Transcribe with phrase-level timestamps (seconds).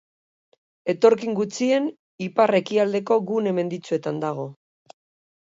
[0.93, 1.85] Etorkin gutxien
[2.29, 4.49] ipar-ekialdeko gune menditsuenetan dago.